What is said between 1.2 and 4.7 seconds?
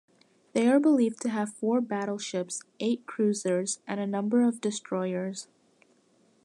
to have four battleships, eight cruisers, and a number of